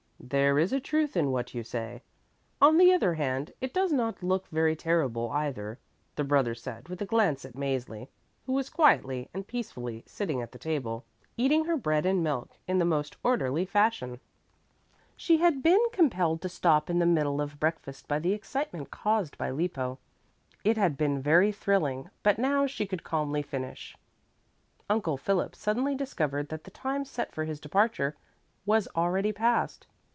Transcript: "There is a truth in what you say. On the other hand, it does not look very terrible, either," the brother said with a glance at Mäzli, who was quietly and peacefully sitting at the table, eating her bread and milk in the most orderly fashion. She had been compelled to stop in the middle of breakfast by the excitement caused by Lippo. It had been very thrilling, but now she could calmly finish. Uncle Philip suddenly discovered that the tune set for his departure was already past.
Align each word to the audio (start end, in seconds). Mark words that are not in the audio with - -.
"There 0.23 0.59
is 0.59 0.71
a 0.71 0.79
truth 0.79 1.17
in 1.17 1.31
what 1.31 1.55
you 1.55 1.63
say. 1.63 2.03
On 2.61 2.77
the 2.77 2.93
other 2.93 3.15
hand, 3.15 3.53
it 3.59 3.73
does 3.73 3.91
not 3.91 4.21
look 4.21 4.47
very 4.49 4.75
terrible, 4.75 5.31
either," 5.31 5.79
the 6.15 6.23
brother 6.23 6.53
said 6.53 6.87
with 6.89 7.01
a 7.01 7.07
glance 7.07 7.43
at 7.43 7.55
Mäzli, 7.55 8.07
who 8.45 8.53
was 8.53 8.69
quietly 8.69 9.29
and 9.33 9.47
peacefully 9.47 10.03
sitting 10.05 10.39
at 10.39 10.51
the 10.51 10.59
table, 10.59 11.03
eating 11.37 11.65
her 11.65 11.75
bread 11.75 12.05
and 12.05 12.23
milk 12.23 12.49
in 12.67 12.77
the 12.77 12.85
most 12.85 13.17
orderly 13.23 13.65
fashion. 13.65 14.19
She 15.17 15.37
had 15.39 15.63
been 15.63 15.81
compelled 15.91 16.43
to 16.43 16.49
stop 16.49 16.87
in 16.87 16.99
the 16.99 17.07
middle 17.07 17.41
of 17.41 17.59
breakfast 17.59 18.07
by 18.07 18.19
the 18.19 18.33
excitement 18.33 18.91
caused 18.91 19.39
by 19.39 19.49
Lippo. 19.49 19.97
It 20.63 20.77
had 20.77 20.97
been 20.99 21.19
very 21.19 21.51
thrilling, 21.51 22.11
but 22.21 22.37
now 22.37 22.67
she 22.67 22.85
could 22.85 23.03
calmly 23.03 23.41
finish. 23.41 23.97
Uncle 24.87 25.17
Philip 25.17 25.55
suddenly 25.55 25.95
discovered 25.95 26.49
that 26.49 26.63
the 26.63 26.71
tune 26.71 27.05
set 27.05 27.33
for 27.33 27.43
his 27.45 27.59
departure 27.59 28.15
was 28.67 28.87
already 28.95 29.31
past. 29.33 29.87